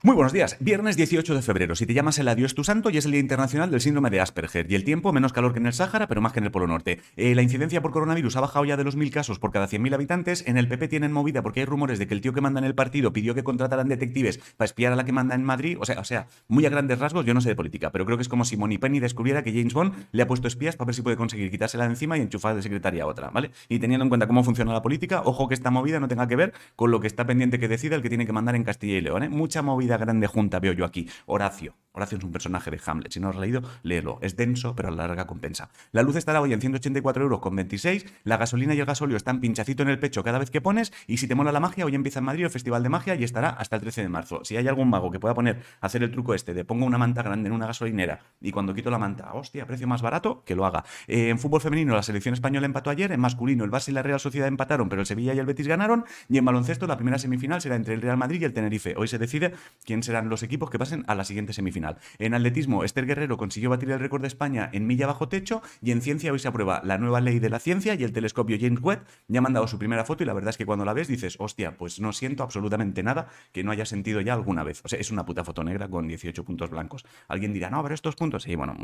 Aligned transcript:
Muy 0.00 0.14
buenos 0.14 0.32
días. 0.32 0.56
Viernes 0.60 0.96
18 0.96 1.34
de 1.34 1.42
febrero. 1.42 1.74
Si 1.74 1.84
te 1.84 1.92
llamas 1.92 2.20
el 2.20 2.28
adiós 2.28 2.54
tu 2.54 2.62
santo, 2.62 2.88
y 2.88 2.98
es 2.98 3.04
el 3.04 3.10
Día 3.10 3.20
Internacional 3.20 3.68
del 3.68 3.80
Síndrome 3.80 4.10
de 4.10 4.20
Asperger. 4.20 4.70
Y 4.70 4.76
el 4.76 4.84
tiempo, 4.84 5.12
menos 5.12 5.32
calor 5.32 5.52
que 5.52 5.58
en 5.58 5.66
el 5.66 5.72
Sáhara, 5.72 6.06
pero 6.06 6.20
más 6.20 6.32
que 6.32 6.38
en 6.38 6.44
el 6.44 6.52
Polo 6.52 6.68
Norte. 6.68 7.00
Eh, 7.16 7.34
la 7.34 7.42
incidencia 7.42 7.82
por 7.82 7.90
coronavirus 7.90 8.36
ha 8.36 8.40
bajado 8.40 8.64
ya 8.64 8.76
de 8.76 8.84
los 8.84 8.94
mil 8.94 9.10
casos 9.10 9.40
por 9.40 9.50
cada 9.50 9.66
100.000 9.66 9.92
habitantes. 9.94 10.44
En 10.46 10.56
el 10.56 10.68
PP 10.68 10.86
tienen 10.86 11.10
movida 11.10 11.42
porque 11.42 11.60
hay 11.60 11.66
rumores 11.66 11.98
de 11.98 12.06
que 12.06 12.14
el 12.14 12.20
tío 12.20 12.32
que 12.32 12.40
manda 12.40 12.60
en 12.60 12.64
el 12.64 12.76
partido 12.76 13.12
pidió 13.12 13.34
que 13.34 13.42
contrataran 13.42 13.88
detectives 13.88 14.38
para 14.56 14.66
espiar 14.66 14.92
a 14.92 14.96
la 14.96 15.04
que 15.04 15.10
manda 15.10 15.34
en 15.34 15.42
Madrid. 15.42 15.76
O 15.80 15.84
sea, 15.84 15.98
o 15.98 16.04
sea, 16.04 16.28
muy 16.46 16.64
a 16.64 16.70
grandes 16.70 17.00
rasgos, 17.00 17.26
yo 17.26 17.34
no 17.34 17.40
sé 17.40 17.48
de 17.48 17.56
política, 17.56 17.90
pero 17.90 18.06
creo 18.06 18.16
que 18.16 18.22
es 18.22 18.28
como 18.28 18.44
si 18.44 18.56
Moni 18.56 18.78
Penny 18.78 19.00
descubriera 19.00 19.42
que 19.42 19.50
James 19.50 19.74
Bond 19.74 19.94
le 20.12 20.22
ha 20.22 20.28
puesto 20.28 20.46
espías 20.46 20.76
para 20.76 20.86
ver 20.86 20.94
si 20.94 21.02
puede 21.02 21.16
conseguir 21.16 21.50
quitársela 21.50 21.86
de 21.86 21.90
encima 21.90 22.16
y 22.16 22.20
enchufar 22.20 22.54
de 22.54 22.62
secretaria 22.62 23.02
a 23.02 23.06
otra, 23.06 23.30
¿vale? 23.30 23.50
Y 23.68 23.80
teniendo 23.80 24.04
en 24.04 24.10
cuenta 24.10 24.28
cómo 24.28 24.44
funciona 24.44 24.72
la 24.72 24.80
política, 24.80 25.22
ojo 25.24 25.48
que 25.48 25.54
esta 25.54 25.72
movida 25.72 25.98
no 25.98 26.06
tenga 26.06 26.28
que 26.28 26.36
ver 26.36 26.52
con 26.76 26.92
lo 26.92 27.00
que 27.00 27.08
está 27.08 27.26
pendiente 27.26 27.58
que 27.58 27.66
decida 27.66 27.96
el 27.96 28.02
que 28.02 28.08
tiene 28.08 28.26
que 28.26 28.32
mandar 28.32 28.54
en 28.54 28.62
Castilla 28.62 28.96
y 28.96 29.00
León, 29.00 29.24
¿eh? 29.24 29.28
Mucha 29.28 29.60
movida 29.60 29.87
grande 29.96 30.26
junta 30.26 30.60
yo 30.72 30.84
aquí. 30.84 31.08
Horacio. 31.26 31.74
Horacio 31.98 32.18
es 32.18 32.24
un 32.24 32.32
personaje 32.32 32.70
de 32.70 32.80
Hamlet. 32.84 33.12
Si 33.12 33.20
no 33.20 33.28
lo 33.28 33.34
has 33.34 33.40
leído, 33.40 33.62
léelo. 33.82 34.18
Es 34.22 34.36
denso, 34.36 34.74
pero 34.74 34.88
a 34.88 34.90
la 34.90 35.06
larga 35.06 35.26
compensa. 35.26 35.68
La 35.92 36.02
luz 36.02 36.16
estará 36.16 36.40
hoy 36.40 36.52
en 36.52 36.60
184 36.60 37.22
euros 37.22 37.40
con 37.40 37.54
26. 37.56 38.06
La 38.24 38.36
gasolina 38.36 38.74
y 38.74 38.80
el 38.80 38.86
gasóleo 38.86 39.16
están 39.16 39.40
pinchacito 39.40 39.82
en 39.82 39.88
el 39.88 39.98
pecho 39.98 40.22
cada 40.22 40.38
vez 40.38 40.50
que 40.50 40.60
pones. 40.60 40.92
Y 41.06 41.18
si 41.18 41.26
te 41.26 41.34
mola 41.34 41.52
la 41.52 41.60
magia, 41.60 41.84
hoy 41.84 41.94
empieza 41.94 42.20
en 42.20 42.24
Madrid 42.24 42.44
el 42.44 42.50
Festival 42.50 42.82
de 42.82 42.88
Magia 42.88 43.14
y 43.16 43.24
estará 43.24 43.50
hasta 43.50 43.76
el 43.76 43.82
13 43.82 44.02
de 44.02 44.08
marzo. 44.08 44.44
Si 44.44 44.56
hay 44.56 44.68
algún 44.68 44.88
mago 44.88 45.10
que 45.10 45.18
pueda 45.18 45.34
poner, 45.34 45.60
hacer 45.80 46.02
el 46.02 46.10
truco 46.10 46.34
este 46.34 46.54
de 46.54 46.64
pongo 46.64 46.86
una 46.86 46.98
manta 46.98 47.22
grande 47.22 47.48
en 47.48 47.52
una 47.52 47.66
gasolinera 47.66 48.20
y 48.40 48.52
cuando 48.52 48.74
quito 48.74 48.90
la 48.90 48.98
manta, 48.98 49.32
hostia, 49.32 49.66
precio 49.66 49.88
más 49.88 50.02
barato, 50.02 50.44
que 50.44 50.54
lo 50.54 50.64
haga. 50.66 50.84
Eh, 51.06 51.30
en 51.30 51.38
fútbol 51.38 51.60
femenino, 51.60 51.94
la 51.94 52.02
selección 52.02 52.34
española 52.34 52.66
empató 52.66 52.90
ayer. 52.90 53.10
En 53.10 53.20
masculino, 53.20 53.64
el 53.64 53.70
Barça 53.70 53.88
y 53.88 53.92
la 53.92 54.02
Real 54.02 54.20
Sociedad 54.20 54.46
empataron, 54.46 54.88
pero 54.88 55.00
el 55.00 55.06
Sevilla 55.06 55.34
y 55.34 55.38
el 55.38 55.46
Betis 55.46 55.66
ganaron. 55.66 56.04
Y 56.28 56.38
en 56.38 56.44
baloncesto, 56.44 56.86
la 56.86 56.96
primera 56.96 57.18
semifinal 57.18 57.60
será 57.60 57.74
entre 57.74 57.94
el 57.94 58.02
Real 58.02 58.16
Madrid 58.16 58.40
y 58.42 58.44
el 58.44 58.52
Tenerife. 58.52 58.94
Hoy 58.96 59.08
se 59.08 59.18
decide 59.18 59.54
quién 59.84 60.02
serán 60.02 60.28
los 60.28 60.42
equipos 60.42 60.70
que 60.70 60.78
pasen 60.78 61.04
a 61.08 61.14
la 61.14 61.24
siguiente 61.24 61.52
semifinal. 61.52 61.87
En 62.18 62.34
atletismo, 62.34 62.84
Esther 62.84 63.06
Guerrero 63.06 63.36
consiguió 63.36 63.70
batir 63.70 63.90
el 63.90 64.00
récord 64.00 64.22
de 64.22 64.28
España 64.28 64.68
en 64.72 64.86
milla 64.86 65.06
bajo 65.06 65.28
techo 65.28 65.62
y 65.80 65.92
en 65.92 66.02
ciencia 66.02 66.32
hoy 66.32 66.38
se 66.38 66.48
aprueba 66.48 66.80
la 66.84 66.98
nueva 66.98 67.20
ley 67.20 67.38
de 67.38 67.50
la 67.50 67.58
ciencia 67.58 67.94
y 67.94 68.04
el 68.04 68.12
telescopio 68.12 68.56
James 68.60 68.80
Webb 68.82 69.04
ya 69.28 69.38
ha 69.38 69.42
mandado 69.42 69.66
su 69.66 69.78
primera 69.78 70.04
foto 70.04 70.22
y 70.22 70.26
la 70.26 70.34
verdad 70.34 70.50
es 70.50 70.56
que 70.56 70.66
cuando 70.66 70.84
la 70.84 70.92
ves 70.92 71.08
dices, 71.08 71.36
hostia, 71.38 71.76
pues 71.76 72.00
no 72.00 72.12
siento 72.12 72.42
absolutamente 72.42 73.02
nada 73.02 73.28
que 73.52 73.64
no 73.64 73.70
haya 73.70 73.86
sentido 73.86 74.20
ya 74.20 74.34
alguna 74.34 74.64
vez. 74.64 74.80
O 74.84 74.88
sea, 74.88 74.98
es 74.98 75.10
una 75.10 75.24
puta 75.24 75.44
foto 75.44 75.64
negra 75.64 75.88
con 75.88 76.06
18 76.06 76.44
puntos 76.44 76.70
blancos. 76.70 77.04
Alguien 77.28 77.52
dirá, 77.52 77.70
no, 77.70 77.82
pero 77.82 77.94
estos 77.94 78.16
puntos, 78.16 78.42
sí, 78.42 78.54
bueno, 78.54 78.76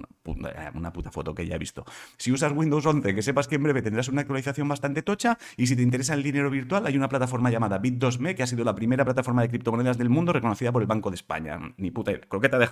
una 0.75 0.92
puta, 0.92 1.11
foto 1.11 1.34
que 1.34 1.47
ya 1.47 1.57
he 1.57 1.59
visto. 1.59 1.84
Si 2.17 2.33
usas 2.33 2.53
Windows 2.53 2.84
11, 2.86 3.14
que 3.14 3.23
sepas 3.23 3.48
que 3.48 3.57
en 3.57 3.62
breve 3.62 3.83
tendrás 3.83 4.09
una 4.09 4.23
actualización 4.23 4.69
bastante 4.69 5.03
tocha 5.03 5.39
y 5.57 5.67
si 5.67 5.77
te 5.77 5.83
interesa 5.83 6.14
el 6.14 6.23
dinero 6.23 6.51
virtual, 6.51 6.86
hay 6.86 6.97
una 6.97 7.09
plataforma 7.09 7.51
llamada 7.51 7.81
Bit2Me 7.81 8.34
que 8.34 8.42
ha 8.42 8.47
sido 8.47 8.64
la 8.64 8.75
primera 8.75 9.05
plataforma 9.05 9.42
de 9.42 9.48
criptomonedas 9.48 9.98
del 9.98 10.11
mundo 10.11 10.33
reconocida 10.33 10.73
por 10.73 10.83
el 10.83 10.89
Banco 10.89 11.11
de 11.11 11.17
España. 11.17 11.59
Ni 11.77 11.91
puta 11.91 12.19
croqueta 12.20 12.59
de 12.59 12.67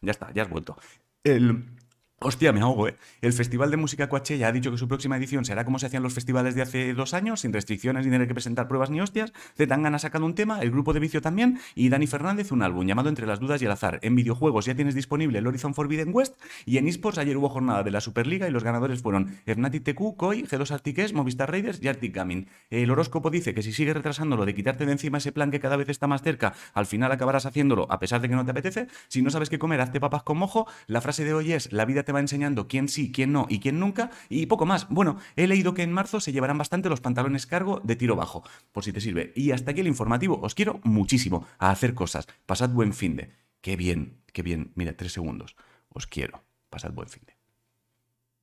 Ya 0.00 0.10
está, 0.10 0.32
ya 0.32 0.42
has 0.42 0.50
vuelto. 0.50 0.76
El, 1.24 1.64
Hostia, 2.18 2.50
me 2.50 2.62
ahogo, 2.62 2.88
¿eh? 2.88 2.96
El 3.20 3.34
Festival 3.34 3.70
de 3.70 3.76
Música 3.76 4.08
Coachella 4.08 4.48
ha 4.48 4.52
dicho 4.52 4.70
que 4.70 4.78
su 4.78 4.88
próxima 4.88 5.18
edición 5.18 5.44
será 5.44 5.66
como 5.66 5.78
se 5.78 5.84
hacían 5.84 6.02
los 6.02 6.14
festivales 6.14 6.54
de 6.54 6.62
hace 6.62 6.94
dos 6.94 7.12
años, 7.12 7.40
sin 7.40 7.52
restricciones 7.52 8.06
ni 8.06 8.10
tener 8.10 8.26
que 8.26 8.32
presentar 8.32 8.68
pruebas 8.68 8.88
ni 8.88 9.02
hostias. 9.02 9.34
Zetangana 9.54 9.96
ha 9.96 9.98
sacado 9.98 10.24
un 10.24 10.34
tema, 10.34 10.62
el 10.62 10.70
grupo 10.70 10.94
de 10.94 11.00
Vicio 11.00 11.20
también, 11.20 11.60
y 11.74 11.90
Dani 11.90 12.06
Fernández 12.06 12.52
un 12.52 12.62
álbum 12.62 12.86
llamado 12.86 13.10
Entre 13.10 13.26
las 13.26 13.38
dudas 13.38 13.60
y 13.60 13.66
el 13.66 13.70
azar. 13.70 13.98
En 14.00 14.16
videojuegos 14.16 14.64
ya 14.64 14.74
tienes 14.74 14.94
disponible 14.94 15.40
el 15.40 15.46
Horizon 15.46 15.74
Forbidden 15.74 16.08
West, 16.10 16.40
y 16.64 16.78
en 16.78 16.88
esports 16.88 17.18
ayer 17.18 17.36
hubo 17.36 17.50
jornada 17.50 17.82
de 17.82 17.90
la 17.90 18.00
Superliga 18.00 18.48
y 18.48 18.50
los 18.50 18.64
ganadores 18.64 19.02
fueron 19.02 19.38
Fnatic 19.44 19.84
TQ, 19.84 20.16
Koi, 20.16 20.44
G2 20.44 20.70
Arctic 20.70 21.12
Movistar 21.12 21.50
Raiders 21.50 21.82
y 21.82 21.88
Arctic 21.88 22.14
Gaming. 22.14 22.48
El 22.70 22.90
horóscopo 22.90 23.28
dice 23.28 23.52
que 23.52 23.60
si 23.60 23.74
sigues 23.74 23.94
retrasándolo 23.94 24.46
de 24.46 24.54
quitarte 24.54 24.86
de 24.86 24.92
encima 24.92 25.18
ese 25.18 25.32
plan 25.32 25.50
que 25.50 25.60
cada 25.60 25.76
vez 25.76 25.90
está 25.90 26.06
más 26.06 26.22
cerca, 26.22 26.54
al 26.72 26.86
final 26.86 27.12
acabarás 27.12 27.44
haciéndolo 27.44 27.86
a 27.90 27.98
pesar 27.98 28.22
de 28.22 28.30
que 28.30 28.36
no 28.36 28.46
te 28.46 28.52
apetece. 28.52 28.86
Si 29.08 29.20
no 29.20 29.28
sabes 29.28 29.50
qué 29.50 29.58
comer, 29.58 29.82
hazte 29.82 30.00
papas 30.00 30.22
con 30.22 30.38
mojo. 30.38 30.66
La 30.86 31.02
frase 31.02 31.22
de 31.22 31.34
hoy 31.34 31.52
es, 31.52 31.70
la 31.72 31.84
vida 31.84 32.04
te 32.06 32.12
va 32.16 32.20
enseñando 32.20 32.66
quién 32.66 32.88
sí, 32.88 33.12
quién 33.12 33.32
no 33.32 33.46
y 33.48 33.60
quién 33.60 33.78
nunca, 33.78 34.10
y 34.28 34.46
poco 34.46 34.66
más. 34.66 34.88
Bueno, 34.88 35.18
he 35.36 35.46
leído 35.46 35.74
que 35.74 35.82
en 35.82 35.92
marzo 35.92 36.20
se 36.20 36.32
llevarán 36.32 36.58
bastante 36.58 36.88
los 36.88 37.00
pantalones 37.00 37.46
cargo 37.46 37.80
de 37.84 37.96
tiro 37.96 38.16
bajo, 38.16 38.42
por 38.72 38.82
si 38.82 38.92
te 38.92 39.00
sirve. 39.00 39.32
Y 39.36 39.52
hasta 39.52 39.70
aquí 39.70 39.80
el 39.80 39.86
informativo. 39.86 40.40
Os 40.42 40.54
quiero 40.54 40.80
muchísimo 40.82 41.46
a 41.58 41.70
hacer 41.70 41.94
cosas. 41.94 42.26
Pasad 42.46 42.70
buen 42.70 42.92
fin 42.92 43.16
de. 43.16 43.30
Qué 43.60 43.76
bien, 43.76 44.22
qué 44.32 44.42
bien. 44.42 44.72
Mira, 44.74 44.96
tres 44.96 45.12
segundos. 45.12 45.56
Os 45.88 46.06
quiero. 46.06 46.42
Pasad 46.70 46.92
buen 46.92 47.08
fin 47.08 47.22
de. 47.26 47.35